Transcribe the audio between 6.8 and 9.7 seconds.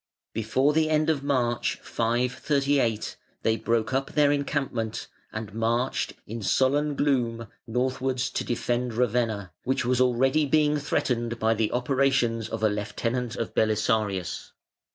gloom, northwards to defend Ravenna,